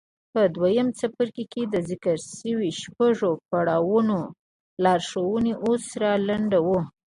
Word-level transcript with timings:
په 0.31 0.41
دويم 0.55 0.87
څپرکي 0.99 1.45
کې 1.53 1.63
د 1.73 1.75
ذکر 1.89 2.15
شويو 2.35 2.77
شپږو 2.81 3.31
پړاوونو 3.49 4.19
لارښوونې 4.83 5.53
اوس 5.65 5.85
را 6.01 6.13
لنډوو. 6.27 6.79